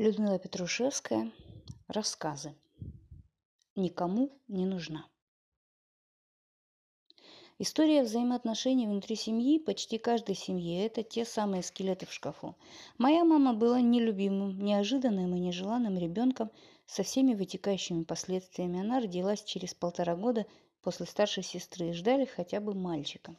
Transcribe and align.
Людмила 0.00 0.38
Петрушевская. 0.38 1.30
Рассказы. 1.86 2.54
Никому 3.76 4.32
не 4.48 4.64
нужна. 4.64 5.06
История 7.58 8.02
взаимоотношений 8.02 8.86
внутри 8.86 9.14
семьи, 9.14 9.58
почти 9.58 9.98
каждой 9.98 10.36
семьи, 10.36 10.82
это 10.82 11.02
те 11.02 11.26
самые 11.26 11.62
скелеты 11.62 12.06
в 12.06 12.14
шкафу. 12.14 12.56
Моя 12.96 13.26
мама 13.26 13.52
была 13.52 13.82
нелюбимым, 13.82 14.58
неожиданным 14.58 15.36
и 15.36 15.38
нежеланным 15.38 15.98
ребенком 15.98 16.50
со 16.86 17.02
всеми 17.02 17.34
вытекающими 17.34 18.04
последствиями. 18.04 18.80
Она 18.80 19.00
родилась 19.00 19.44
через 19.44 19.74
полтора 19.74 20.16
года 20.16 20.46
после 20.80 21.04
старшей 21.04 21.42
сестры 21.42 21.90
и 21.90 21.92
ждали 21.92 22.24
хотя 22.24 22.60
бы 22.62 22.72
мальчика. 22.72 23.36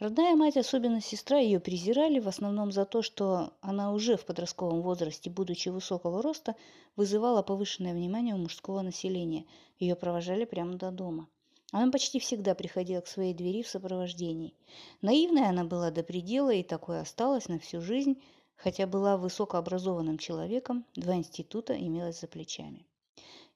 Родная 0.00 0.36
мать, 0.36 0.56
особенно 0.56 1.00
сестра, 1.00 1.38
ее 1.38 1.58
презирали 1.58 2.20
в 2.20 2.28
основном 2.28 2.70
за 2.70 2.84
то, 2.84 3.02
что 3.02 3.52
она 3.60 3.92
уже 3.92 4.16
в 4.16 4.24
подростковом 4.24 4.80
возрасте, 4.80 5.28
будучи 5.28 5.70
высокого 5.70 6.22
роста, 6.22 6.54
вызывала 6.94 7.42
повышенное 7.42 7.94
внимание 7.94 8.36
у 8.36 8.38
мужского 8.38 8.82
населения. 8.82 9.44
Ее 9.80 9.96
провожали 9.96 10.44
прямо 10.44 10.74
до 10.74 10.92
дома. 10.92 11.26
Она 11.72 11.90
почти 11.90 12.20
всегда 12.20 12.54
приходила 12.54 13.00
к 13.00 13.08
своей 13.08 13.34
двери 13.34 13.64
в 13.64 13.68
сопровождении. 13.68 14.54
Наивная 15.02 15.48
она 15.48 15.64
была 15.64 15.90
до 15.90 16.04
предела 16.04 16.50
и 16.50 16.62
такой 16.62 17.00
осталась 17.00 17.48
на 17.48 17.58
всю 17.58 17.80
жизнь, 17.80 18.22
хотя 18.54 18.86
была 18.86 19.16
высокообразованным 19.16 20.16
человеком, 20.16 20.84
два 20.94 21.16
института 21.16 21.76
имелось 21.76 22.20
за 22.20 22.28
плечами. 22.28 22.86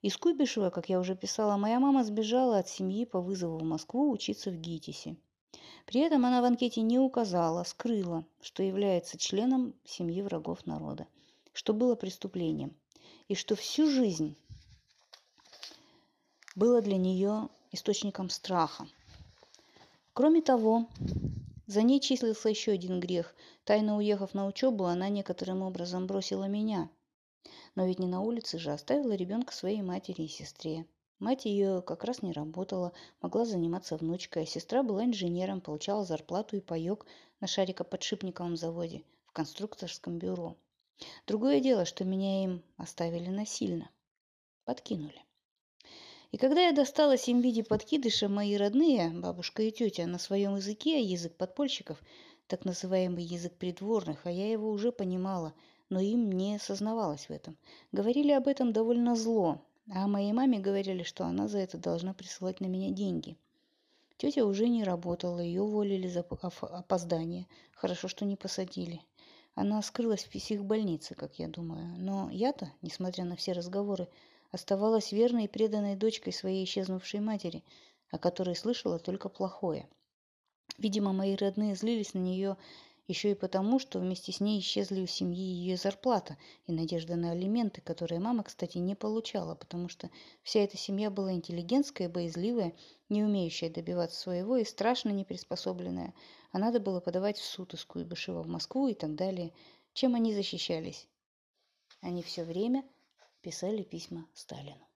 Из 0.01 0.17
Куйбышева, 0.17 0.71
как 0.71 0.89
я 0.89 0.99
уже 0.99 1.15
писала, 1.15 1.55
моя 1.55 1.79
мама 1.79 2.03
сбежала 2.03 2.57
от 2.57 2.67
семьи 2.67 3.05
по 3.05 3.21
вызову 3.21 3.59
в 3.59 3.63
Москву 3.63 4.11
учиться 4.11 4.51
в 4.51 4.57
ГИТИСе. 4.57 5.15
При 5.85 6.01
этом 6.01 6.25
она 6.25 6.41
в 6.41 6.45
анкете 6.45 6.81
не 6.81 6.99
указала, 6.99 7.63
скрыла, 7.63 8.25
что 8.41 8.63
является 8.63 9.17
членом 9.17 9.73
семьи 9.85 10.21
врагов 10.21 10.65
народа, 10.65 11.07
что 11.53 11.73
было 11.73 11.95
преступлением, 11.95 12.75
и 13.27 13.35
что 13.35 13.55
всю 13.55 13.89
жизнь 13.89 14.35
было 16.55 16.81
для 16.81 16.97
нее 16.97 17.49
источником 17.71 18.29
страха. 18.29 18.87
Кроме 20.13 20.41
того, 20.41 20.87
за 21.65 21.81
ней 21.81 21.99
числился 21.99 22.49
еще 22.49 22.71
один 22.71 22.99
грех. 22.99 23.35
Тайно 23.63 23.97
уехав 23.97 24.33
на 24.33 24.45
учебу, 24.45 24.85
она 24.85 25.09
некоторым 25.09 25.61
образом 25.61 26.07
бросила 26.07 26.45
меня. 26.45 26.89
Но 27.75 27.85
ведь 27.85 27.99
не 27.99 28.07
на 28.07 28.21
улице 28.21 28.59
же, 28.59 28.71
оставила 28.71 29.13
ребенка 29.13 29.53
своей 29.53 29.81
матери 29.81 30.23
и 30.23 30.27
сестре. 30.27 30.85
Мать 31.23 31.45
ее 31.45 31.81
как 31.81 32.03
раз 32.03 32.21
не 32.21 32.33
работала, 32.33 32.91
могла 33.21 33.45
заниматься 33.45 33.95
внучкой, 33.95 34.43
а 34.43 34.45
сестра 34.45 34.83
была 34.83 35.05
инженером, 35.05 35.61
получала 35.61 36.03
зарплату 36.03 36.57
и 36.57 36.59
паек 36.59 37.05
на 37.39 37.47
шарикоподшипниковом 37.47 38.57
заводе 38.57 39.03
в 39.27 39.31
конструкторском 39.31 40.19
бюро. 40.19 40.57
Другое 41.25 41.61
дело, 41.61 41.85
что 41.85 42.03
меня 42.03 42.43
им 42.43 42.61
оставили 42.75 43.29
насильно. 43.29 43.89
Подкинули. 44.65 45.23
И 46.33 46.37
когда 46.37 46.59
я 46.59 46.73
досталась 46.73 47.29
им 47.29 47.39
в 47.39 47.43
виде 47.45 47.63
подкидыша, 47.63 48.27
мои 48.27 48.57
родные, 48.57 49.09
бабушка 49.11 49.63
и 49.63 49.71
тетя, 49.71 50.05
на 50.07 50.19
своем 50.19 50.57
языке, 50.57 51.01
язык 51.01 51.37
подпольщиков, 51.37 52.03
так 52.47 52.65
называемый 52.65 53.23
язык 53.23 53.53
придворных, 53.53 54.25
а 54.25 54.29
я 54.29 54.51
его 54.51 54.69
уже 54.69 54.91
понимала, 54.91 55.53
но 55.87 56.01
им 56.01 56.33
не 56.33 56.59
сознавалась 56.59 57.29
в 57.29 57.31
этом, 57.31 57.57
говорили 57.93 58.33
об 58.33 58.49
этом 58.49 58.73
довольно 58.73 59.15
зло, 59.15 59.61
а 59.89 60.07
моей 60.07 60.31
маме 60.31 60.59
говорили, 60.59 61.03
что 61.03 61.25
она 61.25 61.47
за 61.47 61.59
это 61.59 61.77
должна 61.77 62.13
присылать 62.13 62.61
на 62.61 62.65
меня 62.65 62.91
деньги. 62.91 63.37
Тетя 64.17 64.45
уже 64.45 64.69
не 64.69 64.83
работала, 64.83 65.39
ее 65.39 65.61
уволили 65.61 66.07
за 66.07 66.21
опоздание. 66.21 67.47
Хорошо, 67.73 68.07
что 68.07 68.25
не 68.25 68.35
посадили. 68.35 69.01
Она 69.55 69.81
скрылась 69.81 70.23
в 70.23 70.29
психбольнице, 70.29 71.15
как 71.15 71.37
я 71.39 71.47
думаю. 71.47 71.95
Но 71.97 72.29
я-то, 72.31 72.71
несмотря 72.81 73.25
на 73.25 73.35
все 73.35 73.51
разговоры, 73.51 74.07
оставалась 74.51 75.11
верной 75.11 75.45
и 75.45 75.49
преданной 75.49 75.95
дочкой 75.95 76.31
своей 76.31 76.63
исчезнувшей 76.63 77.19
матери, 77.19 77.63
о 78.09 78.17
которой 78.17 78.55
слышала 78.55 78.99
только 78.99 79.29
плохое. 79.29 79.87
Видимо, 80.77 81.13
мои 81.13 81.35
родные 81.35 81.75
злились 81.75 82.13
на 82.13 82.19
нее 82.19 82.57
еще 83.07 83.31
и 83.31 83.35
потому, 83.35 83.79
что 83.79 83.99
вместе 83.99 84.31
с 84.31 84.39
ней 84.39 84.59
исчезли 84.59 85.01
у 85.01 85.07
семьи 85.07 85.43
ее 85.43 85.75
зарплата 85.75 86.37
и 86.65 86.71
надежда 86.71 87.15
на 87.15 87.31
алименты, 87.31 87.81
которые 87.81 88.19
мама, 88.19 88.43
кстати, 88.43 88.77
не 88.77 88.95
получала, 88.95 89.55
потому 89.55 89.89
что 89.89 90.09
вся 90.41 90.61
эта 90.61 90.77
семья 90.77 91.09
была 91.09 91.33
интеллигентская, 91.33 92.07
боязливая, 92.07 92.73
не 93.09 93.23
умеющая 93.23 93.69
добиваться 93.69 94.19
своего 94.19 94.57
и 94.57 94.63
страшно 94.63 95.09
неприспособленная, 95.09 96.13
а 96.51 96.59
надо 96.59 96.79
было 96.79 97.01
подавать 97.01 97.37
в 97.37 97.45
суд 97.45 97.73
из 97.73 97.83
Куйбышева 97.83 98.41
в 98.41 98.47
Москву 98.47 98.87
и 98.87 98.93
так 98.93 99.15
далее. 99.15 99.53
Чем 99.93 100.15
они 100.15 100.33
защищались? 100.33 101.07
Они 102.01 102.23
все 102.23 102.43
время 102.43 102.83
писали 103.41 103.83
письма 103.83 104.25
Сталину. 104.33 104.92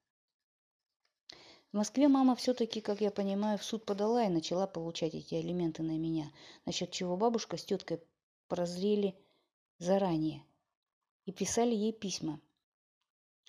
В 1.74 1.78
Москве 1.78 2.08
мама 2.08 2.36
все-таки, 2.36 2.80
как 2.80 3.02
я 3.02 3.12
понимаю, 3.12 3.58
в 3.58 3.64
суд 3.64 3.86
подала 3.86 4.24
и 4.24 4.30
начала 4.30 4.68
получать 4.68 5.14
эти 5.14 5.36
алименты 5.36 5.84
на 5.84 5.98
меня, 5.98 6.32
насчет 6.66 6.92
чего 6.92 7.18
бабушка 7.18 7.58
с 7.58 7.66
теткой 7.66 8.02
прозрели 8.48 9.16
заранее 9.78 10.46
и 11.26 11.34
писали 11.34 11.76
ей 11.76 11.92
письма 11.92 12.40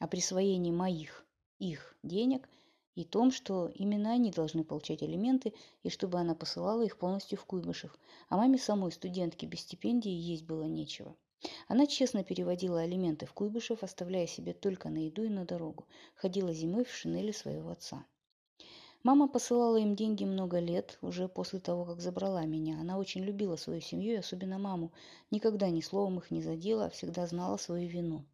о 0.00 0.08
присвоении 0.08 0.72
моих, 0.72 1.24
их 1.60 1.96
денег 2.02 2.48
и 2.96 3.04
том, 3.04 3.30
что 3.30 3.68
именно 3.68 4.10
они 4.10 4.32
должны 4.32 4.64
получать 4.64 5.02
алименты 5.04 5.54
и 5.84 5.88
чтобы 5.88 6.18
она 6.18 6.34
посылала 6.34 6.82
их 6.82 6.98
полностью 6.98 7.38
в 7.38 7.44
Куйбышев. 7.44 7.96
А 8.28 8.36
маме 8.36 8.58
самой, 8.58 8.90
студентке 8.90 9.46
без 9.46 9.60
стипендии, 9.60 10.10
есть 10.10 10.44
было 10.44 10.64
нечего. 10.64 11.16
Она 11.68 11.86
честно 11.86 12.24
переводила 12.24 12.80
алименты 12.80 13.26
в 13.26 13.32
Куйбышев, 13.32 13.82
оставляя 13.82 14.26
себе 14.26 14.52
только 14.52 14.88
на 14.88 15.06
еду 15.06 15.22
и 15.22 15.28
на 15.28 15.44
дорогу. 15.44 15.86
Ходила 16.16 16.52
зимой 16.52 16.84
в 16.84 16.92
шинели 16.92 17.30
своего 17.30 17.70
отца. 17.70 18.04
Мама 19.04 19.28
посылала 19.28 19.76
им 19.76 19.94
деньги 19.94 20.24
много 20.24 20.58
лет, 20.58 20.98
уже 21.02 21.28
после 21.28 21.60
того, 21.60 21.84
как 21.84 22.00
забрала 22.00 22.44
меня. 22.44 22.80
Она 22.80 22.98
очень 22.98 23.22
любила 23.22 23.54
свою 23.54 23.80
семью 23.80 24.18
особенно 24.18 24.58
маму. 24.58 24.92
Никогда 25.30 25.70
ни 25.70 25.80
словом 25.80 26.18
их 26.18 26.30
не 26.32 26.42
задела, 26.42 26.86
а 26.86 26.90
всегда 26.90 27.26
знала 27.26 27.56
свою 27.56 27.88
вину. 27.88 28.24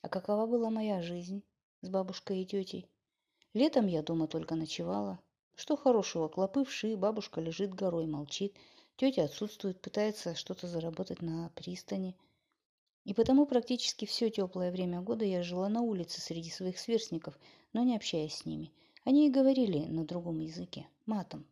А 0.00 0.08
какова 0.08 0.46
была 0.46 0.70
моя 0.70 1.02
жизнь 1.02 1.42
с 1.80 1.88
бабушкой 1.88 2.42
и 2.42 2.46
тетей? 2.46 2.88
Летом 3.54 3.86
я 3.86 4.02
дома 4.02 4.28
только 4.28 4.54
ночевала. 4.54 5.18
Что 5.56 5.76
хорошего, 5.76 6.28
клопы 6.28 6.64
вши, 6.64 6.96
бабушка 6.96 7.40
лежит 7.40 7.74
горой, 7.74 8.06
молчит– 8.06 8.56
Тетя 9.02 9.24
отсутствует, 9.24 9.80
пытается 9.80 10.36
что-то 10.36 10.68
заработать 10.68 11.22
на 11.22 11.50
пристани. 11.56 12.14
И 13.04 13.12
потому 13.14 13.46
практически 13.46 14.04
все 14.04 14.30
теплое 14.30 14.70
время 14.70 15.00
года 15.00 15.24
я 15.24 15.42
жила 15.42 15.68
на 15.68 15.80
улице 15.80 16.20
среди 16.20 16.50
своих 16.50 16.78
сверстников, 16.78 17.36
но 17.72 17.82
не 17.82 17.96
общаясь 17.96 18.36
с 18.36 18.46
ними. 18.46 18.70
Они 19.02 19.26
и 19.26 19.30
говорили 19.32 19.86
на 19.86 20.04
другом 20.04 20.38
языке, 20.38 20.86
матом. 21.04 21.44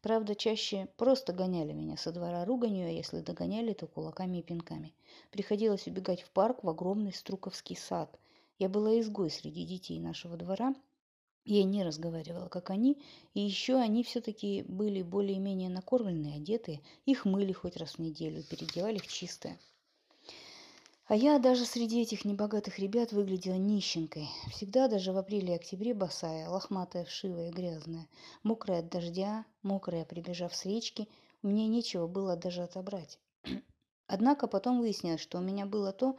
Правда, 0.00 0.34
чаще 0.34 0.88
просто 0.96 1.34
гоняли 1.34 1.74
меня 1.74 1.98
со 1.98 2.12
двора 2.12 2.46
руганью, 2.46 2.86
а 2.86 2.90
если 2.90 3.20
догоняли, 3.20 3.74
то 3.74 3.86
кулаками 3.86 4.38
и 4.38 4.42
пинками. 4.42 4.94
Приходилось 5.30 5.86
убегать 5.86 6.22
в 6.22 6.30
парк 6.30 6.64
в 6.64 6.68
огромный 6.70 7.12
Струковский 7.12 7.76
сад. 7.76 8.18
Я 8.58 8.70
была 8.70 8.98
изгой 8.98 9.28
среди 9.28 9.66
детей 9.66 10.00
нашего 10.00 10.38
двора 10.38 10.74
я 11.46 11.64
не 11.64 11.84
разговаривала, 11.84 12.48
как 12.48 12.70
они, 12.70 12.98
и 13.34 13.40
еще 13.40 13.76
они 13.76 14.02
все-таки 14.02 14.64
были 14.68 15.02
более-менее 15.02 15.70
накормленные, 15.70 16.36
одетые, 16.36 16.80
их 17.06 17.24
мыли 17.24 17.52
хоть 17.52 17.76
раз 17.76 17.92
в 17.92 17.98
неделю, 18.00 18.42
переодевали 18.42 18.98
в 18.98 19.06
чистое. 19.06 19.58
А 21.08 21.14
я 21.14 21.38
даже 21.38 21.64
среди 21.64 22.02
этих 22.02 22.24
небогатых 22.24 22.80
ребят 22.80 23.12
выглядела 23.12 23.54
нищенкой. 23.54 24.28
Всегда, 24.50 24.88
даже 24.88 25.12
в 25.12 25.16
апреле 25.16 25.52
и 25.52 25.56
октябре 25.56 25.94
босая, 25.94 26.48
лохматая, 26.48 27.04
вшивая, 27.04 27.52
грязная. 27.52 28.08
Мокрая 28.42 28.80
от 28.80 28.88
дождя, 28.88 29.46
мокрая, 29.62 30.04
прибежав 30.04 30.52
с 30.52 30.64
речки, 30.64 31.08
у 31.44 31.46
меня 31.46 31.68
нечего 31.68 32.08
было 32.08 32.34
даже 32.34 32.64
отобрать. 32.64 33.20
Однако 34.08 34.48
потом 34.48 34.80
выяснилось, 34.80 35.20
что 35.20 35.38
у 35.38 35.42
меня 35.42 35.64
было 35.64 35.92
то, 35.92 36.16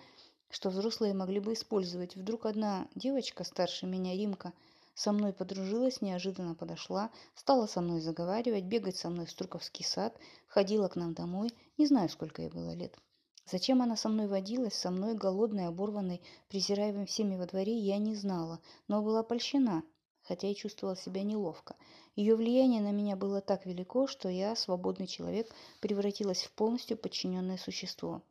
что 0.49 0.69
взрослые 0.69 1.13
могли 1.13 1.41
бы 1.41 1.51
использовать. 1.51 2.16
Вдруг 2.16 2.46
одна 2.46 2.87
девочка 2.96 3.43
старше 3.43 3.87
меня, 3.87 4.13
Римка, 4.13 4.53
со 4.97 5.11
мной 5.11 5.32
подружилась, 5.32 6.02
неожиданно 6.02 6.55
подошла, 6.55 7.11
стала 7.35 7.67
со 7.67 7.82
мной 7.82 8.02
заговаривать, 8.02 8.64
бегать 8.64 8.97
со 8.97 9.11
мной 9.11 9.28
в 9.28 9.29
Струковский 9.29 9.85
сад, 9.85 10.17
ходила 10.47 10.88
к 10.88 10.96
нам 10.96 11.14
домой, 11.14 11.53
не 11.78 11.85
знаю, 11.85 12.09
сколько 12.09 12.41
ей 12.41 12.49
было 12.49 12.73
лет. 12.73 12.97
Зачем 13.46 13.84
она 13.84 13.96
со 13.96 14.09
мной 14.09 14.28
водилась, 14.28 14.73
со 14.73 14.90
мной 14.90 15.14
голодной, 15.14 15.67
оборванной, 15.67 16.23
презираемой 16.49 17.05
всеми 17.05 17.35
во 17.35 17.46
дворе, 17.46 17.78
я 17.78 17.99
не 17.99 18.16
знала, 18.16 18.59
но 18.88 19.03
была 19.03 19.22
польщена, 19.22 19.84
хотя 20.23 20.47
и 20.47 20.55
чувствовала 20.55 20.97
себя 20.97 21.22
неловко. 21.22 21.76
Ее 22.16 22.35
влияние 22.35 22.82
на 22.82 22.91
меня 22.91 23.16
было 23.16 23.40
так 23.40 23.67
велико, 23.67 24.08
что 24.08 24.29
я, 24.29 24.55
свободный 24.55 25.05
человек, 25.05 25.53
превратилась 25.79 26.41
в 26.41 26.52
полностью 26.53 26.97
подчиненное 26.97 27.58
существо. 27.58 28.23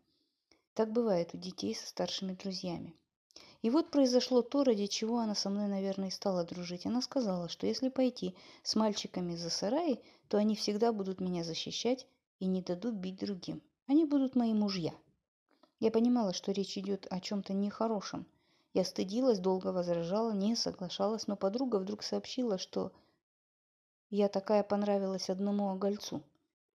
Так 0.74 0.90
бывает 0.90 1.32
у 1.32 1.38
детей 1.38 1.76
со 1.76 1.86
старшими 1.86 2.32
друзьями. 2.32 2.96
И 3.62 3.70
вот 3.70 3.90
произошло 3.90 4.42
то, 4.42 4.64
ради 4.64 4.86
чего 4.86 5.18
она 5.18 5.34
со 5.34 5.50
мной, 5.50 5.68
наверное, 5.68 6.08
и 6.08 6.12
стала 6.12 6.44
дружить. 6.44 6.86
Она 6.86 7.00
сказала, 7.00 7.48
что 7.48 7.66
если 7.66 7.88
пойти 7.88 8.34
с 8.62 8.76
мальчиками 8.76 9.34
за 9.34 9.50
сараи, 9.50 10.00
то 10.28 10.38
они 10.38 10.56
всегда 10.56 10.92
будут 10.92 11.20
меня 11.20 11.44
защищать 11.44 12.06
и 12.38 12.46
не 12.46 12.62
дадут 12.62 12.94
бить 12.94 13.18
другим. 13.18 13.62
Они 13.86 14.04
будут 14.04 14.36
мои 14.36 14.52
мужья. 14.52 14.94
Я 15.78 15.90
понимала, 15.90 16.32
что 16.32 16.52
речь 16.52 16.76
идет 16.76 17.06
о 17.10 17.20
чем-то 17.20 17.52
нехорошем. 17.52 18.26
Я 18.72 18.84
стыдилась, 18.84 19.38
долго 19.38 19.68
возражала, 19.68 20.32
не 20.32 20.54
соглашалась, 20.54 21.26
но 21.26 21.36
подруга 21.36 21.76
вдруг 21.76 22.02
сообщила, 22.02 22.58
что 22.58 22.92
я 24.10 24.28
такая 24.28 24.62
понравилась 24.62 25.30
одному 25.30 25.70
огольцу. 25.70 26.22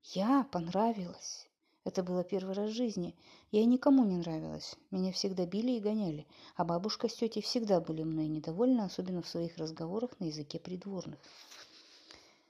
Я 0.04 0.48
понравилась. 0.52 1.49
Это 1.90 2.04
было 2.04 2.24
первый 2.24 2.54
раз 2.54 2.70
в 2.70 2.76
жизни. 2.76 3.16
Я 3.50 3.66
никому 3.66 4.04
не 4.06 4.16
нравилась. 4.16 4.76
Меня 4.92 5.12
всегда 5.12 5.48
били 5.48 5.72
и 5.72 5.80
гоняли. 5.80 6.28
А 6.56 6.64
бабушка 6.64 7.10
с 7.10 7.16
тетей 7.16 7.42
всегда 7.42 7.82
были 7.82 8.04
мной 8.04 8.28
недовольны, 8.28 8.82
особенно 8.82 9.24
в 9.24 9.28
своих 9.28 9.58
разговорах 9.58 10.12
на 10.20 10.26
языке 10.26 10.60
придворных. 10.60 11.18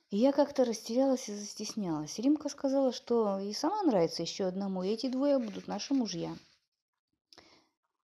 И 0.09 0.18
я 0.18 0.33
как-то 0.33 0.65
растерялась 0.65 1.30
и 1.30 1.33
застеснялась. 1.33 2.19
Римка 2.19 2.50
сказала, 2.50 2.91
что 2.91 3.39
и 3.39 3.53
сама 3.53 3.81
нравится 3.83 4.24
еще 4.24 4.44
одному, 4.44 4.83
и 4.83 4.89
эти 4.89 5.07
двое 5.07 5.39
будут 5.39 5.68
наши 5.68 5.94
мужья. 5.94 6.35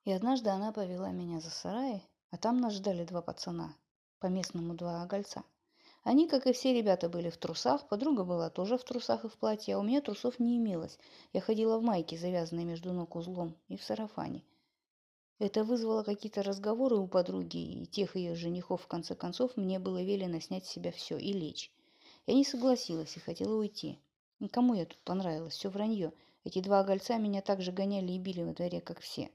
И 0.05 0.13
однажды 0.13 0.51
она 0.51 0.71
повела 0.71 1.11
меня 1.11 1.41
за 1.41 1.49
сарай, 1.49 2.01
а 2.31 2.37
там 2.37 2.61
нас 2.61 2.75
ждали 2.75 3.03
два 3.03 3.21
пацана, 3.21 3.75
по-местному 4.19 4.73
два 4.73 5.03
огольца– 5.03 5.43
они, 6.05 6.27
как 6.27 6.45
и 6.45 6.53
все 6.53 6.71
ребята, 6.71 7.09
были 7.09 7.31
в 7.31 7.37
трусах, 7.37 7.87
подруга 7.87 8.25
была 8.25 8.51
тоже 8.51 8.77
в 8.77 8.83
трусах 8.83 9.25
и 9.25 9.27
в 9.27 9.35
платье, 9.39 9.73
а 9.73 9.79
у 9.79 9.81
меня 9.81 10.01
трусов 10.01 10.39
не 10.39 10.57
имелось. 10.57 10.99
Я 11.33 11.41
ходила 11.41 11.79
в 11.79 11.81
майке, 11.81 12.15
завязанной 12.15 12.63
между 12.63 12.93
ног 12.93 13.15
узлом, 13.15 13.55
и 13.69 13.75
в 13.75 13.83
сарафане. 13.83 14.43
Это 15.39 15.63
вызвало 15.63 16.03
какие-то 16.03 16.43
разговоры 16.43 16.95
у 16.97 17.07
подруги 17.07 17.57
и 17.57 17.85
тех 17.87 18.15
ее 18.15 18.35
женихов. 18.35 18.83
В 18.83 18.87
конце 18.87 19.15
концов, 19.15 19.57
мне 19.57 19.79
было 19.79 20.03
велено 20.03 20.39
снять 20.39 20.67
с 20.67 20.69
себя 20.69 20.91
все 20.91 21.17
и 21.17 21.33
лечь. 21.33 21.71
Я 22.27 22.35
не 22.35 22.45
согласилась 22.45 23.17
и 23.17 23.19
хотела 23.19 23.55
уйти. 23.55 23.97
Никому 24.39 24.75
я 24.75 24.85
тут 24.85 24.99
понравилась, 24.99 25.55
все 25.55 25.69
вранье. 25.69 26.13
Эти 26.43 26.61
два 26.61 26.81
огольца 26.81 27.17
меня 27.17 27.41
так 27.41 27.63
же 27.63 27.71
гоняли 27.71 28.11
и 28.11 28.19
били 28.19 28.43
во 28.43 28.53
дворе, 28.53 28.79
как 28.79 28.99
все. 28.99 29.31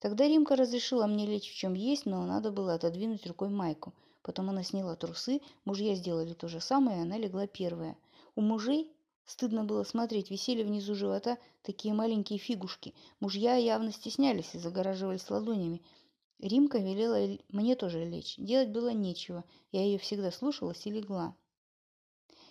Тогда 0.00 0.26
Римка 0.26 0.56
разрешила 0.56 1.06
мне 1.06 1.26
лечь 1.26 1.48
в 1.48 1.54
чем 1.54 1.74
есть, 1.74 2.06
но 2.06 2.26
надо 2.26 2.50
было 2.50 2.74
отодвинуть 2.74 3.24
рукой 3.24 3.50
майку– 3.50 3.94
Потом 4.22 4.50
она 4.50 4.62
сняла 4.62 4.96
трусы, 4.96 5.40
мужья 5.64 5.94
сделали 5.94 6.34
то 6.34 6.48
же 6.48 6.60
самое, 6.60 6.98
и 6.98 7.02
она 7.02 7.16
легла 7.18 7.46
первая. 7.46 7.96
У 8.34 8.40
мужей 8.40 8.92
Стыдно 9.30 9.62
было 9.62 9.84
смотреть, 9.84 10.28
висели 10.28 10.64
внизу 10.64 10.96
живота 10.96 11.38
такие 11.62 11.94
маленькие 11.94 12.40
фигушки. 12.40 12.94
Мужья 13.20 13.54
явно 13.54 13.92
стеснялись 13.92 14.56
и 14.56 14.58
загораживались 14.58 15.30
ладонями. 15.30 15.82
Римка 16.40 16.78
велела 16.78 17.38
мне 17.48 17.76
тоже 17.76 18.04
лечь. 18.04 18.34
Делать 18.38 18.70
было 18.70 18.88
нечего. 18.88 19.44
Я 19.70 19.84
ее 19.84 19.98
всегда 19.98 20.32
слушалась 20.32 20.84
и 20.84 20.90
легла. 20.90 21.36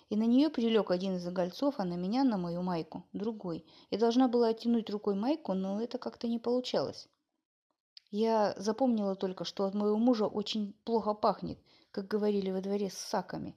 И 0.09 0.15
на 0.15 0.23
нее 0.23 0.49
прилег 0.49 0.89
один 0.89 1.17
из 1.17 1.27
огольцов, 1.27 1.75
а 1.79 1.83
на 1.83 1.95
меня, 1.95 2.23
на 2.23 2.37
мою 2.37 2.61
майку, 2.61 3.03
другой. 3.11 3.65
Я 3.91 3.97
должна 3.97 4.29
была 4.29 4.47
оттянуть 4.47 4.89
рукой 4.89 5.15
майку, 5.15 5.53
но 5.53 5.81
это 5.81 5.97
как-то 5.97 6.29
не 6.29 6.39
получалось. 6.39 7.09
Я 8.11 8.55
запомнила 8.57 9.15
только, 9.15 9.45
что 9.45 9.65
от 9.65 9.75
моего 9.75 9.97
мужа 9.97 10.25
очень 10.25 10.73
плохо 10.83 11.13
пахнет, 11.13 11.59
как 11.91 12.07
говорили 12.07 12.49
во 12.49 12.61
дворе 12.61 12.89
с 12.89 12.97
саками. 12.97 13.55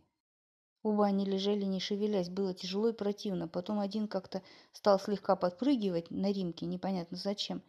Оба 0.82 1.06
они 1.06 1.25
лежали, 1.25 1.64
не 1.64 1.81
шевелясь, 1.81 2.28
было 2.28 2.52
тяжело 2.52 2.88
и 2.88 2.93
противно. 2.93 3.49
Потом 3.49 3.78
один 3.78 4.08
как-то 4.08 4.43
стал 4.72 4.99
слегка 5.00 5.37
подпрыгивать 5.37 6.10
на 6.10 6.32
римке, 6.32 6.66
непонятно 6.66 7.16
зачем. 7.16 7.62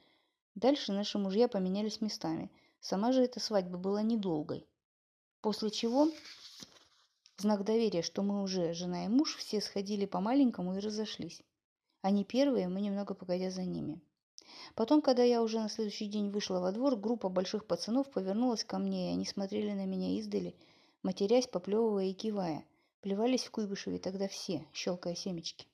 Дальше 0.55 0.91
наши 0.91 1.17
мужья 1.17 1.47
поменялись 1.47 2.01
местами. 2.01 2.51
Сама 2.81 3.13
же 3.13 3.23
эта 3.23 3.39
свадьба 3.39 3.77
была 3.77 4.01
недолгой. 4.01 4.67
После 5.41 5.69
чего, 5.69 6.09
знак 7.37 7.63
доверия, 7.63 8.01
что 8.01 8.23
мы 8.23 8.41
уже 8.41 8.73
жена 8.73 9.05
и 9.05 9.07
муж, 9.07 9.35
все 9.37 9.61
сходили 9.61 10.05
по-маленькому 10.05 10.75
и 10.75 10.79
разошлись. 10.79 11.43
Они 12.01 12.25
первые, 12.25 12.67
мы 12.67 12.81
немного 12.81 13.13
погодя 13.13 13.51
за 13.51 13.63
ними. 13.63 14.01
Потом, 14.75 15.01
когда 15.01 15.23
я 15.23 15.41
уже 15.41 15.59
на 15.59 15.69
следующий 15.69 16.07
день 16.07 16.29
вышла 16.29 16.59
во 16.59 16.71
двор, 16.71 16.95
группа 16.95 17.29
больших 17.29 17.65
пацанов 17.65 18.09
повернулась 18.09 18.63
ко 18.63 18.79
мне, 18.79 19.09
и 19.09 19.13
они 19.13 19.25
смотрели 19.25 19.71
на 19.71 19.85
меня 19.85 20.17
издали, 20.19 20.55
матерясь, 21.03 21.47
поплевывая 21.47 22.05
и 22.05 22.13
кивая. 22.13 22.65
Плевались 23.01 23.43
в 23.43 23.51
Куйбышеве 23.51 23.99
тогда 23.99 24.27
все, 24.27 24.65
щелкая 24.73 25.15
семечки. 25.15 25.67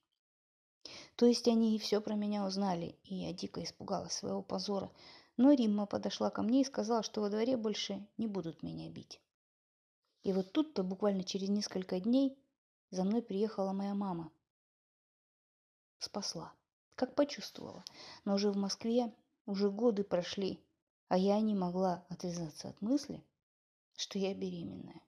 То 1.16 1.26
есть 1.26 1.48
они 1.48 1.76
и 1.76 1.80
все 1.80 2.02
про 2.02 2.16
меня 2.16 2.46
узнали, 2.46 2.96
и 3.04 3.16
я 3.16 3.34
дико 3.34 3.64
испугалась 3.64 4.14
своего 4.14 4.42
позора. 4.42 4.92
Но 5.38 5.54
Римма 5.54 5.86
подошла 5.86 6.30
ко 6.30 6.42
мне 6.42 6.62
и 6.62 6.66
сказала, 6.66 7.04
что 7.04 7.22
во 7.22 7.30
дворе 7.30 7.56
больше 7.56 8.06
не 8.18 8.28
будут 8.28 8.64
меня 8.64 8.90
бить. 8.90 9.22
И 10.24 10.34
вот 10.34 10.52
тут-то, 10.52 10.84
буквально 10.84 11.24
через 11.24 11.50
несколько 11.50 12.00
дней, 12.00 12.38
за 12.92 13.04
мной 13.04 13.22
приехала 13.22 13.72
моя 13.72 13.94
мама. 13.94 14.32
Спасла 16.00 16.54
как 17.00 17.16
почувствовала. 17.16 17.86
Но 18.26 18.36
уже 18.36 18.52
в 18.52 18.58
Москве 18.58 19.14
уже 19.46 19.72
годы 19.72 20.04
прошли, 20.04 20.60
а 21.08 21.18
я 21.18 21.40
не 21.40 21.56
могла 21.56 22.04
отвязаться 22.10 22.68
от 22.68 22.82
мысли, 22.82 23.24
что 23.96 24.20
я 24.20 24.34
беременная. 24.34 25.02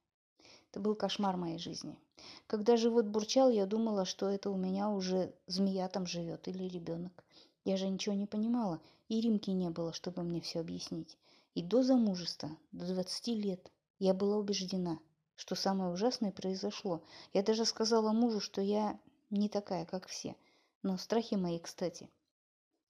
Это 0.70 0.80
был 0.80 0.96
кошмар 0.96 1.36
моей 1.36 1.58
жизни. 1.58 2.00
Когда 2.48 2.78
живот 2.78 3.08
бурчал, 3.08 3.50
я 3.50 3.66
думала, 3.66 4.06
что 4.06 4.30
это 4.30 4.50
у 4.52 4.56
меня 4.56 4.90
уже 4.90 5.36
змея 5.48 5.90
там 5.90 6.08
живет 6.08 6.48
или 6.48 6.64
ребенок. 6.64 7.26
Я 7.66 7.76
же 7.76 7.90
ничего 7.90 8.16
не 8.16 8.26
понимала, 8.26 8.80
и 9.10 9.20
Римки 9.20 9.50
не 9.50 9.70
было, 9.70 9.92
чтобы 9.92 10.24
мне 10.24 10.40
все 10.40 10.62
объяснить. 10.62 11.18
И 11.56 11.62
до 11.62 11.84
замужества, 11.84 12.52
до 12.72 12.86
20 12.86 13.28
лет, 13.28 13.70
я 14.00 14.14
была 14.14 14.38
убеждена, 14.38 14.98
что 15.36 15.56
самое 15.56 15.92
ужасное 15.92 16.32
произошло. 16.32 17.04
Я 17.34 17.44
даже 17.44 17.66
сказала 17.66 18.14
мужу, 18.14 18.40
что 18.40 18.62
я 18.62 18.98
не 19.30 19.50
такая, 19.50 19.86
как 19.86 20.08
все– 20.08 20.38
но 20.84 20.98
страхи 20.98 21.36
мои, 21.36 21.60
кстати, 21.60 22.10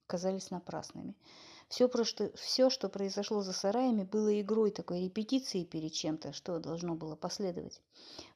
казались 0.06 0.50
напрасными. 0.50 1.14
Все, 1.68 1.88
что, 2.04 2.30
все, 2.36 2.68
что 2.68 2.90
произошло 2.90 3.40
за 3.42 3.52
сараями, 3.54 4.04
было 4.04 4.38
игрой, 4.40 4.70
такой 4.70 5.04
репетицией 5.04 5.64
перед 5.64 5.92
чем-то, 5.92 6.32
что 6.34 6.58
должно 6.58 6.94
было 6.94 7.16
последовать. 7.16 7.80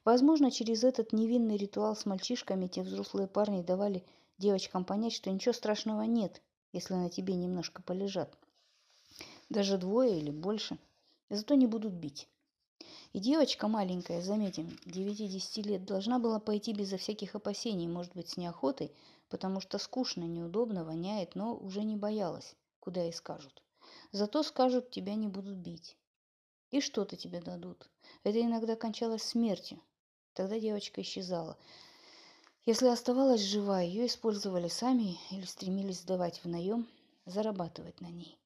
Возможно, 0.03 0.49
через 0.49 0.83
этот 0.83 1.13
невинный 1.13 1.57
ритуал 1.57 1.95
с 1.95 2.05
мальчишками 2.05 2.67
те 2.67 2.81
взрослые 2.81 3.27
парни 3.27 3.61
давали 3.61 4.03
девочкам 4.39 4.85
понять, 4.85 5.13
что 5.13 5.29
ничего 5.29 5.53
страшного 5.53 6.01
нет, 6.01 6.41
если 6.73 6.95
на 6.95 7.09
тебе 7.11 7.35
немножко 7.35 7.83
полежат. 7.83 8.35
Даже 9.49 9.77
двое 9.77 10.17
или 10.17 10.31
больше. 10.31 10.79
Зато 11.29 11.55
не 11.55 11.67
будут 11.67 11.93
бить. 11.93 12.27
И 13.13 13.19
девочка 13.19 13.67
маленькая, 13.67 14.21
заметим, 14.21 14.77
9-10 14.85 15.61
лет, 15.63 15.85
должна 15.85 16.19
была 16.19 16.39
пойти 16.39 16.73
безо 16.73 16.97
всяких 16.97 17.35
опасений, 17.35 17.87
может 17.87 18.13
быть, 18.13 18.29
с 18.29 18.37
неохотой, 18.37 18.91
потому 19.29 19.59
что 19.61 19.77
скучно, 19.77 20.23
неудобно, 20.23 20.83
воняет, 20.83 21.35
но 21.35 21.55
уже 21.55 21.83
не 21.83 21.95
боялась, 21.95 22.55
куда 22.79 23.07
и 23.07 23.11
скажут. 23.11 23.61
Зато 24.11 24.43
скажут, 24.43 24.91
тебя 24.91 25.15
не 25.15 25.27
будут 25.27 25.57
бить. 25.57 25.97
И 26.71 26.81
что-то 26.81 27.15
тебе 27.15 27.41
дадут. 27.41 27.89
Это 28.23 28.41
иногда 28.41 28.75
кончалось 28.75 29.23
смертью. 29.23 29.81
Тогда 30.33 30.59
девочка 30.59 31.01
исчезала. 31.01 31.57
Если 32.65 32.87
оставалась 32.87 33.41
жива, 33.41 33.79
ее 33.79 34.07
использовали 34.07 34.67
сами 34.67 35.17
или 35.31 35.45
стремились 35.45 36.01
сдавать 36.01 36.43
в 36.43 36.47
наем, 36.49 36.87
зарабатывать 37.25 38.01
на 38.01 38.07
ней. 38.07 38.37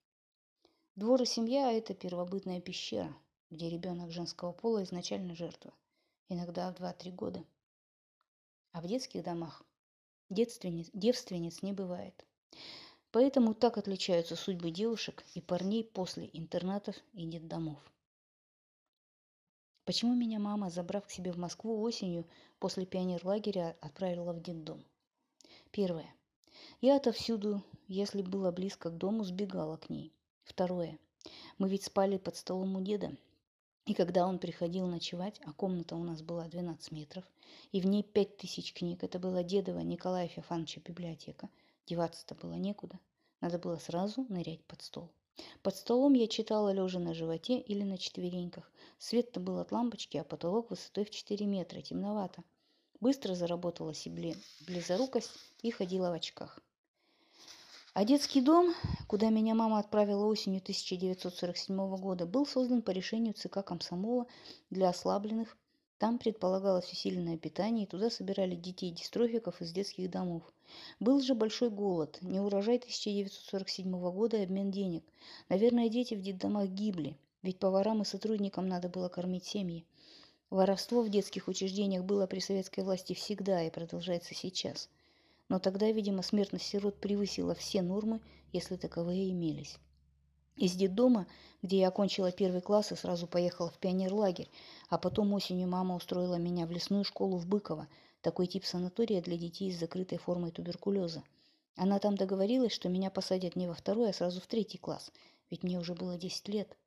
Двор 0.95 1.21
и 1.21 1.25
семья– 1.25 1.71
это 1.73 1.93
первобытная 1.95 2.61
пещера, 2.61 3.15
где 3.49 3.69
ребенок 3.69 4.11
женского 4.11 4.51
пола 4.51 4.83
изначально 4.83 5.35
жертва, 5.35 5.73
иногда 6.29 6.71
в 6.71 6.75
2-3 6.79 7.11
года. 7.11 7.43
А 8.73 8.81
в 8.81 8.87
детских 8.87 9.23
домах 9.23 9.63
Девственниц, 10.31 10.89
девственниц 10.93 11.61
не 11.61 11.73
бывает. 11.73 12.25
Поэтому 13.11 13.53
так 13.53 13.77
отличаются 13.77 14.37
судьбы 14.37 14.71
девушек 14.71 15.25
и 15.33 15.41
парней 15.41 15.83
после 15.83 16.29
интернатов 16.31 16.95
и 17.11 17.25
детдомов. 17.25 17.79
Почему 19.83 20.15
меня 20.15 20.39
мама, 20.39 20.69
забрав 20.69 21.05
к 21.05 21.11
себе 21.11 21.33
в 21.33 21.37
Москву 21.37 21.81
осенью 21.81 22.25
после 22.59 22.85
пионерлагеря, 22.85 23.75
отправила 23.81 24.31
в 24.31 24.41
детдом? 24.41 24.85
Первое. 25.71 26.15
Я 26.79 26.95
отовсюду, 26.95 27.61
если 27.89 28.21
было 28.21 28.51
близко 28.51 28.89
к 28.89 28.97
дому, 28.97 29.25
сбегала 29.25 29.75
к 29.75 29.89
ней. 29.89 30.13
Второе. 30.45 30.97
Мы 31.57 31.67
ведь 31.67 31.83
спали 31.83 32.15
под 32.15 32.37
столом 32.37 32.77
у 32.77 32.81
деда, 32.81 33.11
и 33.85 33.93
когда 33.93 34.27
он 34.27 34.39
приходил 34.39 34.87
ночевать, 34.87 35.41
а 35.45 35.53
комната 35.53 35.95
у 35.95 36.03
нас 36.03 36.21
была 36.21 36.47
12 36.47 36.91
метров, 36.91 37.23
и 37.71 37.81
в 37.81 37.85
ней 37.85 38.03
5000 38.03 38.73
книг, 38.73 39.03
это 39.03 39.19
была 39.19 39.43
дедова 39.43 39.79
Николая 39.79 40.27
Феофановича 40.27 40.81
библиотека, 40.81 41.49
деваться-то 41.87 42.35
было 42.35 42.53
некуда, 42.53 42.99
надо 43.41 43.57
было 43.57 43.77
сразу 43.77 44.25
нырять 44.29 44.63
под 44.65 44.81
стол. 44.81 45.09
Под 45.63 45.75
столом 45.75 46.13
я 46.13 46.27
читала 46.27 46.71
лежа 46.71 46.99
на 46.99 47.13
животе 47.13 47.57
или 47.59 47.83
на 47.83 47.97
четвереньках. 47.97 48.71
Свет-то 48.99 49.39
был 49.39 49.57
от 49.59 49.71
лампочки, 49.71 50.17
а 50.17 50.23
потолок 50.23 50.69
высотой 50.69 51.05
в 51.05 51.09
4 51.09 51.45
метра, 51.45 51.81
темновато. 51.81 52.43
Быстро 52.99 53.33
заработала 53.33 53.93
себе 53.95 54.35
близорукость 54.67 55.31
и 55.63 55.71
ходила 55.71 56.09
в 56.09 56.13
очках. 56.13 56.59
А 57.93 58.05
детский 58.05 58.39
дом, 58.39 58.73
куда 59.07 59.29
меня 59.31 59.53
мама 59.53 59.77
отправила 59.77 60.25
осенью 60.25 60.61
1947 60.61 61.97
года, 61.97 62.25
был 62.25 62.45
создан 62.45 62.81
по 62.81 62.91
решению 62.91 63.33
ЦК 63.33 63.65
комсомола 63.65 64.27
для 64.69 64.87
ослабленных 64.87 65.57
Там 65.97 66.17
предполагалось 66.17 66.89
усиленное 66.89 67.37
питание, 67.37 67.83
и 67.83 67.89
туда 67.89 68.09
собирали 68.09 68.55
детей-дистрофиков 68.55 69.59
из 69.61 69.73
детских 69.73 70.09
домов. 70.09 70.43
Был 71.01 71.19
же 71.19 71.35
большой 71.35 71.69
голод, 71.69 72.17
не 72.21 72.39
урожай 72.39 72.77
1947 72.77 73.91
года 73.91 74.37
и 74.37 74.43
обмен 74.43 74.71
денег. 74.71 75.03
Наверное, 75.49 75.89
дети 75.89 76.13
в 76.13 76.21
детдомах 76.21 76.69
гибли, 76.69 77.17
ведь 77.43 77.59
поварам 77.59 78.03
и 78.03 78.05
сотрудникам 78.05 78.69
надо 78.69 78.87
было 78.87 79.09
кормить 79.09 79.43
семьи. 79.43 79.85
Воровство 80.49 81.01
в 81.01 81.09
детских 81.09 81.49
учреждениях 81.49 82.05
было 82.05 82.25
при 82.25 82.39
советской 82.39 82.85
власти 82.85 83.11
всегда 83.13 83.61
и 83.63 83.69
продолжается 83.69 84.33
сейчас. 84.33 84.87
Но 85.51 85.59
тогда, 85.59 85.91
видимо, 85.91 86.21
смертность 86.21 86.65
сирот 86.65 87.01
превысила 87.01 87.53
все 87.53 87.81
нормы, 87.81 88.21
если 88.53 88.77
таковые 88.77 89.31
имелись. 89.31 89.79
Из 90.55 90.71
детдома, 90.75 91.27
где 91.61 91.79
я 91.79 91.89
окончила 91.89 92.31
первый 92.31 92.61
класс 92.61 92.93
и 92.93 92.95
сразу 92.95 93.27
поехала 93.27 93.69
в 93.69 93.77
пионерлагерь, 93.77 94.49
а 94.87 94.97
потом 94.97 95.33
осенью 95.33 95.67
мама 95.67 95.97
устроила 95.97 96.35
меня 96.35 96.65
в 96.65 96.71
лесную 96.71 97.03
школу 97.03 97.35
в 97.35 97.47
Быково, 97.47 97.89
такой 98.21 98.47
тип 98.47 98.63
санатория 98.63 99.21
для 99.21 99.35
детей 99.35 99.73
с 99.73 99.77
закрытой 99.77 100.19
формой 100.19 100.51
туберкулеза. 100.51 101.21
Она 101.75 101.99
там 101.99 102.15
договорилась, 102.15 102.71
что 102.71 102.87
меня 102.87 103.11
посадят 103.11 103.57
не 103.57 103.67
во 103.67 103.73
второй, 103.73 104.11
а 104.11 104.13
сразу 104.13 104.39
в 104.39 104.47
третий 104.47 104.77
класс, 104.77 105.11
ведь 105.49 105.63
мне 105.63 105.77
уже 105.77 105.95
было 105.95 106.15
10 106.15 106.47
лет. 106.47 106.77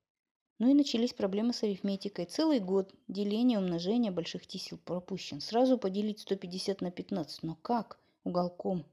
Ну 0.58 0.70
и 0.70 0.72
начались 0.72 1.12
проблемы 1.12 1.52
с 1.52 1.62
арифметикой. 1.62 2.24
Целый 2.24 2.60
год 2.60 2.94
деление, 3.08 3.58
умножение 3.58 4.10
больших 4.10 4.46
чисел 4.46 4.78
пропущен. 4.78 5.42
Сразу 5.42 5.76
поделить 5.76 6.20
150 6.20 6.80
на 6.80 6.90
15. 6.90 7.42
Но 7.42 7.58
как? 7.60 7.98
Уголком. 8.24 8.84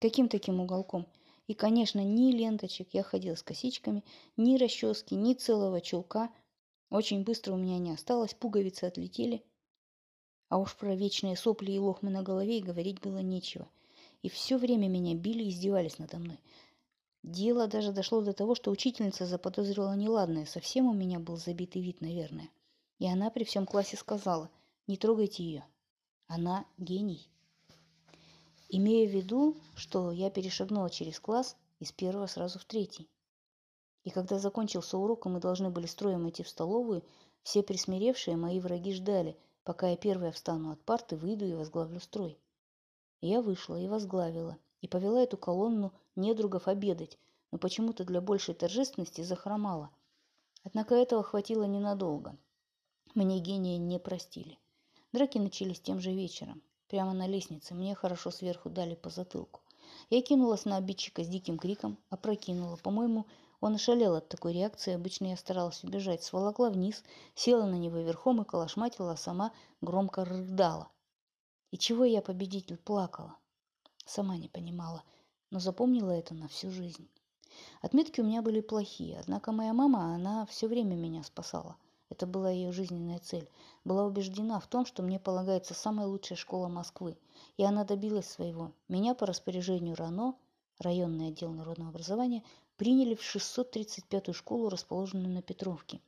Каким 0.00 0.28
таким 0.28 0.60
уголком? 0.60 1.06
И, 1.46 1.54
конечно, 1.54 2.00
ни 2.00 2.32
ленточек, 2.32 2.88
я 2.92 3.02
ходила 3.02 3.34
с 3.34 3.42
косичками, 3.42 4.02
ни 4.38 4.56
расчески, 4.56 5.14
ни 5.14 5.34
целого 5.34 5.80
чулка. 5.82 6.30
Очень 6.90 7.24
быстро 7.24 7.52
у 7.52 7.56
меня 7.56 7.78
не 7.78 7.92
осталось, 7.92 8.32
пуговицы 8.32 8.84
отлетели. 8.84 9.44
А 10.48 10.58
уж 10.58 10.74
про 10.76 10.94
вечные 10.94 11.36
сопли 11.36 11.72
и 11.72 11.78
лохмы 11.78 12.10
на 12.10 12.22
голове 12.22 12.58
и 12.58 12.62
говорить 12.62 13.00
было 13.00 13.18
нечего. 13.18 13.68
И 14.22 14.30
все 14.30 14.56
время 14.56 14.88
меня 14.88 15.14
били 15.14 15.44
и 15.44 15.50
издевались 15.50 15.98
надо 15.98 16.16
мной. 16.16 16.40
Дело 17.22 17.66
даже 17.66 17.92
дошло 17.92 18.22
до 18.22 18.32
того, 18.32 18.54
что 18.54 18.70
учительница 18.70 19.26
заподозрила 19.26 19.94
неладное. 19.94 20.46
Совсем 20.46 20.86
у 20.86 20.94
меня 20.94 21.18
был 21.18 21.36
забитый 21.36 21.82
вид, 21.82 22.00
наверное. 22.00 22.48
И 22.98 23.06
она 23.06 23.28
при 23.30 23.44
всем 23.44 23.66
классе 23.66 23.98
сказала, 23.98 24.50
не 24.86 24.96
трогайте 24.96 25.42
ее. 25.42 25.66
Она 26.26 26.64
гений. 26.78 27.28
Имея 28.76 29.06
в 29.06 29.12
виду, 29.12 29.56
что 29.76 30.10
я 30.10 30.30
перешагнула 30.30 30.90
через 30.90 31.20
класс 31.20 31.56
из 31.78 31.92
первого 31.92 32.26
сразу 32.26 32.58
в 32.58 32.64
третий. 32.64 33.08
И 34.02 34.10
когда 34.10 34.40
закончился 34.40 34.98
урок, 34.98 35.26
и 35.26 35.28
мы 35.28 35.38
должны 35.38 35.70
были 35.70 35.86
строем 35.86 36.28
идти 36.28 36.42
в 36.42 36.48
столовую, 36.48 37.04
все 37.44 37.62
присмиревшие 37.62 38.36
мои 38.36 38.58
враги 38.58 38.92
ждали, 38.92 39.38
пока 39.62 39.90
я 39.90 39.96
первая 39.96 40.32
встану 40.32 40.72
от 40.72 40.82
парты, 40.82 41.14
выйду 41.14 41.44
и 41.46 41.52
возглавлю 41.52 42.00
строй. 42.00 42.36
Я 43.20 43.42
вышла 43.42 43.80
и 43.80 43.86
возглавила, 43.86 44.58
и 44.80 44.88
повела 44.88 45.22
эту 45.22 45.36
колонну 45.36 45.92
недругов 46.16 46.66
обедать, 46.66 47.16
но 47.52 47.58
почему-то 47.58 48.02
для 48.02 48.20
большей 48.20 48.56
торжественности 48.56 49.20
захромала. 49.20 49.90
Однако 50.64 50.96
этого 50.96 51.22
хватило 51.22 51.62
ненадолго. 51.62 52.36
Мне 53.14 53.38
гения 53.38 53.78
не 53.78 54.00
простили. 54.00 54.58
Драки 55.12 55.38
начались 55.38 55.80
тем 55.80 56.00
же 56.00 56.10
вечером. 56.12 56.60
Прямо 56.94 57.12
на 57.12 57.26
лестнице 57.26 57.74
мне 57.74 57.96
хорошо 57.96 58.30
сверху 58.30 58.70
дали 58.70 58.94
по 58.94 59.10
затылку. 59.10 59.62
Я 60.10 60.22
кинулась 60.22 60.64
на 60.64 60.76
обидчика 60.76 61.24
с 61.24 61.26
диким 61.26 61.58
криком, 61.58 61.98
опрокинула. 62.08 62.76
По-моему, 62.76 63.26
он 63.60 63.74
ошалел 63.74 64.14
от 64.14 64.28
такой 64.28 64.52
реакции. 64.52 64.92
Обычно 64.94 65.26
я 65.26 65.36
старалась 65.36 65.82
убежать. 65.82 66.22
Сволокла 66.22 66.70
вниз, 66.70 67.02
села 67.34 67.66
на 67.66 67.74
него 67.74 67.98
верхом 67.98 68.42
и 68.42 68.44
колошматила, 68.44 69.10
а 69.10 69.16
сама 69.16 69.50
громко 69.80 70.24
рыдала. 70.24 70.88
И 71.72 71.78
чего 71.78 72.04
я, 72.04 72.22
победитель, 72.22 72.76
плакала? 72.76 73.34
Сама 74.06 74.36
не 74.36 74.48
понимала 74.48 75.02
но 75.50 75.58
запомнила 75.58 76.12
это 76.12 76.32
на 76.32 76.46
всю 76.46 76.70
жизнь. 76.70 77.08
Отметки 77.82 78.20
у 78.20 78.24
меня 78.24 78.40
были 78.40 78.60
плохие, 78.60 79.18
однако 79.18 79.50
моя 79.50 79.72
мама, 79.72 80.14
она 80.14 80.46
все 80.46 80.68
время 80.68 80.94
меня 80.94 81.24
спасала. 81.24 81.76
Это 82.14 82.28
была 82.28 82.48
ее 82.48 82.70
жизненная 82.70 83.18
цель. 83.18 83.48
Была 83.84 84.06
убеждена 84.06 84.60
в 84.60 84.68
том, 84.68 84.86
что 84.86 85.02
мне 85.02 85.18
полагается 85.18 85.74
самая 85.74 86.06
лучшая 86.06 86.38
школа 86.38 86.68
Москвы. 86.68 87.18
И 87.56 87.64
она 87.64 87.82
добилась 87.82 88.30
своего. 88.30 88.70
Меня 88.86 89.16
по 89.16 89.26
распоряжению 89.26 89.96
РАНО, 89.96 90.36
районный 90.78 91.30
отдел 91.30 91.50
народного 91.50 91.90
образования, 91.90 92.44
приняли 92.76 93.16
в 93.16 93.20
635-ю 93.20 94.32
школу, 94.32 94.68
расположенную 94.68 95.28
на 95.28 95.42
Петровке. 95.42 96.00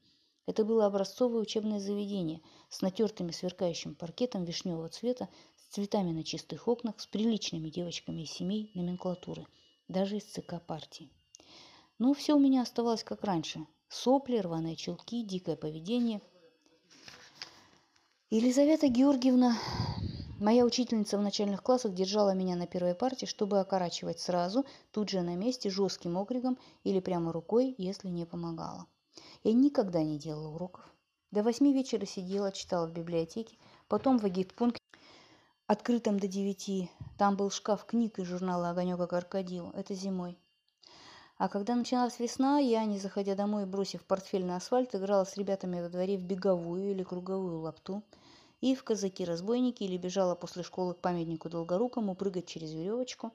Это 0.47 0.65
было 0.65 0.87
образцовое 0.87 1.43
учебное 1.43 1.81
заведение 1.81 2.41
с 2.69 2.83
натертыми 2.83 3.33
сверкающим 3.33 3.97
паркетом 3.97 4.45
вишневого 4.45 4.89
цвета, 4.89 5.29
с 5.57 5.75
цветами 5.75 6.13
на 6.13 6.23
чистых 6.23 6.69
окнах, 6.69 7.01
с 7.01 7.09
приличными 7.09 7.69
девочками 7.69 8.23
из 8.23 8.31
семей 8.31 8.71
номенклатуры, 8.75 9.45
даже 9.89 10.19
из 10.19 10.25
ЦК 10.25 10.65
партии. 10.65 11.11
Но 11.99 12.15
все 12.15 12.37
у 12.37 12.39
меня 12.39 12.63
оставалось 12.63 13.03
как 13.03 13.25
раньше. 13.25 13.67
Сопли, 13.88 14.38
рваные 14.38 14.76
чулки, 14.76 15.23
дикое 15.23 15.57
поведение. 15.57 16.21
Елизавета 18.31 18.88
Георгиевна, 18.88 19.57
моя 20.40 20.64
учительница 20.64 21.16
в 21.16 21.23
начальных 21.23 21.62
классах, 21.62 21.95
держала 21.95 22.35
меня 22.35 22.57
на 22.57 22.66
первой 22.66 22.97
партии, 22.97 23.26
чтобы 23.26 23.61
окорачивать 23.61 24.19
сразу, 24.19 24.66
тут 24.90 25.09
же 25.09 25.23
на 25.23 25.37
месте, 25.37 25.71
жестким 25.71 26.16
окриком 26.16 26.59
или 26.83 26.99
прямо 26.99 27.33
рукой, 27.33 27.76
если 27.78 28.09
не 28.09 28.26
помогала. 28.26 28.87
Я 29.45 29.52
никогда 29.52 30.02
не 30.02 30.19
делала 30.19 30.49
уроков. 30.49 30.85
До 31.31 31.45
восьми 31.45 31.73
вечера 31.73 32.05
сидела, 32.07 32.50
читала 32.50 32.87
в 32.87 32.93
библиотеке, 32.93 33.57
потом 33.87 34.19
в 34.19 34.25
агитпункте 34.25 34.81
открытом 35.69 36.19
до 36.19 36.26
девяти. 36.26 36.90
Там 37.19 37.37
был 37.37 37.50
шкаф 37.50 37.85
книг 37.85 38.19
и 38.19 38.25
журнала 38.25 38.71
«Огонек 38.71 39.00
и 39.00 39.07
крокодил». 39.07 39.71
Это 39.71 39.95
зимой. 39.95 40.38
А 41.38 41.49
когда 41.50 41.75
начиналась 41.75 42.19
весна, 42.19 42.59
я, 42.59 42.85
не 42.87 42.99
заходя 42.99 43.35
домой 43.35 43.66
бросив 43.66 44.05
портфель 44.05 44.47
на 44.47 44.57
асфальт, 44.57 44.95
играла 44.95 45.25
с 45.25 45.37
ребятами 45.37 45.83
во 45.83 45.90
дворе 45.90 46.16
в 46.16 46.23
беговую 46.23 46.93
или 46.93 47.02
круговую 47.02 47.61
лапту, 47.61 48.02
и 48.62 48.75
в 48.75 48.83
казаки-разбойники 48.83 49.83
или 49.83 49.99
бежала 49.99 50.35
после 50.35 50.62
школы 50.62 50.95
к 50.95 51.00
памятнику 51.00 51.50
Долгорукому 51.50 52.14
прыгать 52.14 52.47
через 52.47 52.73
веревочку. 52.73 53.35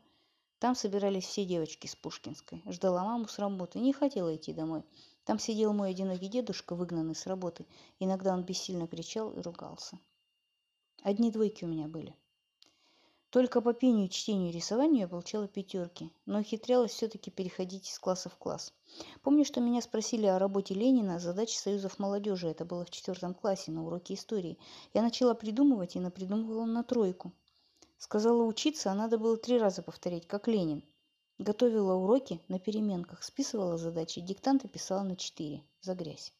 Там 0.57 0.73
собирались 0.73 1.25
все 1.25 1.45
девочки 1.45 1.85
с 1.85 1.95
Пушкинской. 1.95 2.63
Ждала 2.65 3.03
маму 3.03 3.27
с 3.27 3.37
работы, 3.37 3.79
не 3.79 3.93
хотела 3.93 4.35
идти 4.35 4.51
домой. 4.51 4.83
Там 5.23 5.37
сидел 5.37 5.71
мой 5.71 5.91
одинокий 5.91 6.27
дедушка, 6.27 6.73
выгнанный 6.73 7.15
с 7.15 7.27
работы. 7.27 7.67
Иногда 7.99 8.33
он 8.33 8.43
бессильно 8.43 8.87
кричал 8.87 9.31
и 9.31 9.41
ругался. 9.41 9.99
Одни 11.03 11.31
двойки 11.31 11.65
у 11.65 11.67
меня 11.67 11.87
были. 11.87 12.15
Только 13.31 13.61
по 13.61 13.71
пению, 13.71 14.09
чтению 14.09 14.49
и 14.49 14.51
рисованию 14.51 14.99
я 14.99 15.07
получала 15.07 15.47
пятерки, 15.47 16.11
но 16.25 16.39
ухитрялась 16.39 16.91
все-таки 16.91 17.31
переходить 17.31 17.89
из 17.89 17.97
класса 17.97 18.27
в 18.27 18.35
класс. 18.35 18.73
Помню, 19.21 19.45
что 19.45 19.61
меня 19.61 19.81
спросили 19.81 20.25
о 20.25 20.37
работе 20.37 20.73
Ленина, 20.73 21.17
задачи 21.17 21.55
союзов 21.55 21.97
молодежи. 21.97 22.49
Это 22.49 22.65
было 22.65 22.83
в 22.83 22.89
четвертом 22.89 23.33
классе 23.33 23.71
на 23.71 23.85
уроке 23.85 24.15
истории. 24.15 24.59
Я 24.93 25.01
начала 25.01 25.33
придумывать 25.33 25.95
и 25.95 26.01
напридумывала 26.01 26.65
на 26.65 26.83
тройку. 26.83 27.31
Сказала 27.97 28.43
учиться, 28.43 28.91
а 28.91 28.95
надо 28.95 29.17
было 29.17 29.37
три 29.37 29.57
раза 29.57 29.81
повторять, 29.81 30.27
как 30.27 30.49
Ленин. 30.49 30.83
Готовила 31.39 31.93
уроки 31.93 32.41
на 32.49 32.59
переменках, 32.59 33.23
списывала 33.23 33.77
задачи, 33.77 34.19
диктанты 34.19 34.67
писала 34.67 35.03
на 35.03 35.15
четыре. 35.15 35.63
За 35.79 35.95
грязь. 35.95 36.33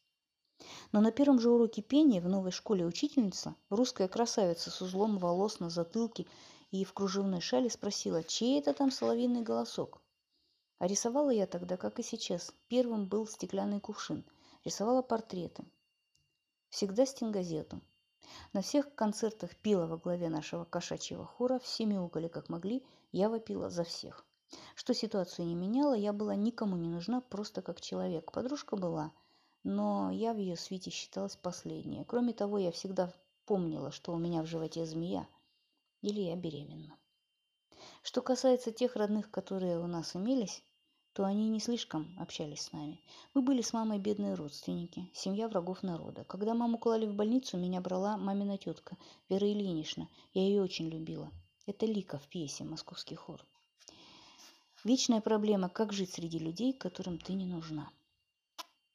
Но 0.92 1.00
на 1.00 1.10
первом 1.10 1.40
же 1.40 1.50
уроке 1.50 1.80
пения 1.80 2.20
в 2.20 2.28
новой 2.28 2.50
школе 2.50 2.84
учительница, 2.84 3.56
русская 3.70 4.08
красавица 4.08 4.70
с 4.70 4.82
узлом 4.82 5.16
волос 5.18 5.58
на 5.58 5.70
затылке 5.70 6.26
и 6.72 6.84
в 6.84 6.94
кружевной 6.94 7.42
шале 7.42 7.68
спросила, 7.68 8.24
чей 8.24 8.58
это 8.58 8.72
там 8.72 8.90
соловиный 8.90 9.42
голосок. 9.42 10.00
А 10.78 10.86
рисовала 10.86 11.28
я 11.30 11.46
тогда, 11.46 11.76
как 11.76 12.00
и 12.00 12.02
сейчас. 12.02 12.52
Первым 12.66 13.06
был 13.06 13.26
стеклянный 13.26 13.78
кувшин. 13.78 14.24
Рисовала 14.64 15.02
портреты. 15.02 15.64
Всегда 16.70 17.04
стенгазету. 17.04 17.80
На 18.54 18.62
всех 18.62 18.94
концертах 18.94 19.54
пила 19.56 19.86
во 19.86 19.98
главе 19.98 20.30
нашего 20.30 20.64
кошачьего 20.64 21.26
хора, 21.26 21.58
все 21.58 21.84
мяукали 21.84 22.28
как 22.28 22.48
могли, 22.48 22.82
я 23.12 23.28
вопила 23.28 23.68
за 23.68 23.84
всех. 23.84 24.24
Что 24.74 24.94
ситуацию 24.94 25.46
не 25.46 25.54
меняла, 25.54 25.92
я 25.92 26.14
была 26.14 26.34
никому 26.34 26.76
не 26.76 26.88
нужна, 26.88 27.20
просто 27.20 27.60
как 27.60 27.82
человек. 27.82 28.32
Подружка 28.32 28.76
была, 28.76 29.12
но 29.62 30.10
я 30.10 30.32
в 30.32 30.38
ее 30.38 30.56
свете 30.56 30.90
считалась 30.90 31.36
последняя. 31.36 32.04
Кроме 32.06 32.32
того, 32.32 32.56
я 32.56 32.72
всегда 32.72 33.12
помнила, 33.44 33.90
что 33.90 34.12
у 34.12 34.18
меня 34.18 34.42
в 34.42 34.46
животе 34.46 34.86
змея– 34.86 35.28
или 36.02 36.20
я 36.20 36.36
беременна. 36.36 36.98
Что 38.02 38.20
касается 38.20 38.72
тех 38.72 38.96
родных, 38.96 39.30
которые 39.30 39.78
у 39.78 39.86
нас 39.86 40.14
имелись, 40.14 40.62
то 41.14 41.24
они 41.24 41.48
не 41.48 41.60
слишком 41.60 42.16
общались 42.18 42.62
с 42.62 42.72
нами. 42.72 43.00
Мы 43.34 43.42
были 43.42 43.62
с 43.62 43.72
мамой 43.72 43.98
бедные 43.98 44.34
родственники, 44.34 45.10
семья 45.14 45.48
врагов 45.48 45.82
народа. 45.82 46.24
Когда 46.24 46.54
маму 46.54 46.78
клали 46.78 47.06
в 47.06 47.14
больницу, 47.14 47.58
меня 47.58 47.80
брала 47.80 48.16
мамина 48.16 48.58
тетка 48.58 48.96
Вера 49.28 49.50
Ильинична. 49.50 50.08
Я 50.32 50.42
ее 50.42 50.62
очень 50.62 50.88
любила. 50.88 51.30
Это 51.66 51.86
Лика 51.86 52.18
в 52.18 52.28
пьесе 52.28 52.64
«Московский 52.64 53.14
хор». 53.14 53.46
Вечная 54.84 55.20
проблема, 55.20 55.68
как 55.68 55.92
жить 55.92 56.12
среди 56.12 56.38
людей, 56.38 56.72
которым 56.72 57.18
ты 57.18 57.34
не 57.34 57.46
нужна. 57.46 57.90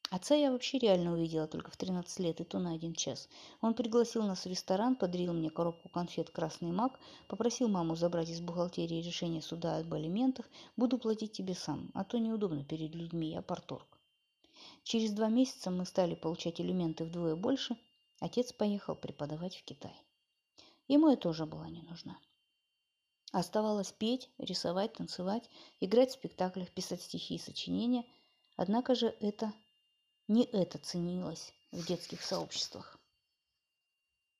Отца 0.09 0.35
я 0.35 0.51
вообще 0.51 0.77
реально 0.77 1.11
увидела 1.11 1.47
только 1.47 1.69
в 1.69 1.75
13 1.75 2.19
лет, 2.19 2.39
и 2.39 2.45
то 2.45 2.59
на 2.59 2.71
один 2.73 2.93
час. 2.93 3.27
Он 3.59 3.73
пригласил 3.73 4.23
нас 4.23 4.45
в 4.45 4.47
ресторан, 4.47 4.95
подарил 4.95 5.33
мне 5.33 5.49
коробку 5.49 5.89
конфет 5.89 6.29
«Красный 6.29 6.71
мак», 6.71 6.97
попросил 7.27 7.67
маму 7.67 7.95
забрать 7.97 8.29
из 8.29 8.39
бухгалтерии 8.39 9.01
решение 9.01 9.41
суда 9.41 9.77
об 9.77 9.93
алиментах. 9.93 10.49
Буду 10.77 10.97
платить 10.97 11.33
тебе 11.33 11.55
сам, 11.55 11.91
а 11.93 12.05
то 12.05 12.19
неудобно 12.19 12.63
перед 12.63 12.95
людьми, 12.95 13.31
я 13.31 13.41
порторг. 13.41 13.99
Через 14.83 15.11
два 15.11 15.27
месяца 15.27 15.71
мы 15.71 15.85
стали 15.85 16.15
получать 16.15 16.61
элементы 16.61 17.03
вдвое 17.03 17.35
больше. 17.35 17.75
Отец 18.21 18.53
поехал 18.53 18.95
преподавать 18.95 19.57
в 19.57 19.63
Китай. 19.63 19.93
Ему 20.87 21.09
я 21.09 21.17
тоже 21.17 21.45
была 21.45 21.67
не 21.69 21.81
нужна. 21.81 22.17
Оставалось 23.33 23.91
петь, 23.91 24.29
рисовать, 24.37 24.93
танцевать, 24.93 25.49
играть 25.81 26.11
в 26.11 26.13
спектаклях, 26.13 26.71
писать 26.71 27.01
стихи 27.01 27.35
и 27.35 27.39
сочинения. 27.39 28.05
Однако 28.55 28.95
же 28.95 29.13
это 29.19 29.51
не 30.27 30.43
это 30.45 30.77
ценилось 30.77 31.53
в 31.71 31.85
детских 31.85 32.21
сообществах. 32.21 32.96